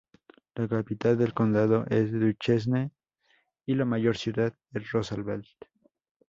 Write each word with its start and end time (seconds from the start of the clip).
La 0.55 0.67
capital 0.67 1.15
del 1.15 1.35
condado 1.35 1.85
es 1.91 2.11
Duchesne 2.11 2.89
y 3.67 3.75
la 3.75 3.85
mayor 3.85 4.17
ciudad 4.17 4.51
es 4.73 4.91
Roosevelt. 4.91 5.45